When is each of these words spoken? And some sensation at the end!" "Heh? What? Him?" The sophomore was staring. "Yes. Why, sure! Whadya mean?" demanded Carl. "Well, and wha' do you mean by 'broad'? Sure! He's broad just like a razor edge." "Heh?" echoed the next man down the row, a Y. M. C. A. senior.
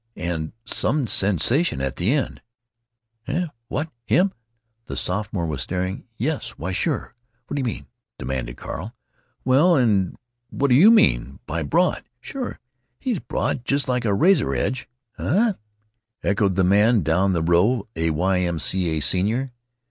And 0.17 0.53
some 0.65 1.05
sensation 1.05 1.79
at 1.79 1.97
the 1.97 2.11
end!" 2.11 2.41
"Heh? 3.27 3.49
What? 3.67 3.91
Him?" 4.07 4.33
The 4.87 4.95
sophomore 4.97 5.45
was 5.45 5.61
staring. 5.61 6.05
"Yes. 6.17 6.57
Why, 6.57 6.71
sure! 6.71 7.13
Whadya 7.47 7.63
mean?" 7.63 7.87
demanded 8.17 8.57
Carl. 8.57 8.95
"Well, 9.45 9.75
and 9.75 10.15
wha' 10.49 10.69
do 10.69 10.73
you 10.73 10.89
mean 10.89 11.37
by 11.45 11.61
'broad'? 11.61 12.03
Sure! 12.19 12.59
He's 12.97 13.19
broad 13.19 13.63
just 13.63 13.87
like 13.87 14.03
a 14.03 14.11
razor 14.15 14.55
edge." 14.55 14.89
"Heh?" 15.19 15.53
echoed 16.23 16.55
the 16.55 16.63
next 16.63 16.69
man 16.71 17.01
down 17.03 17.33
the 17.33 17.43
row, 17.43 17.87
a 17.95 18.09
Y. 18.09 18.39
M. 18.39 18.57
C. 18.57 18.97
A. 18.97 19.01
senior. 19.01 19.53